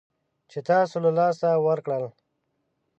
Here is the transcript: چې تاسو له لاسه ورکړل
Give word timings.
چې 0.51 0.59
تاسو 0.69 0.95
له 1.05 1.11
لاسه 1.19 1.47
ورکړل 1.67 2.03